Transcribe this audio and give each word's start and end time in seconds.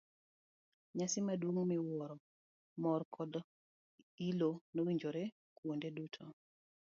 Nyasi 0.95 1.19
maduong' 1.27 1.63
miwuoro, 1.69 2.15
mor 2.81 3.01
koda 3.13 3.39
ilo 4.29 4.49
nowinjore 4.73 5.23
kuonde 5.57 5.89
duto. 5.95 6.21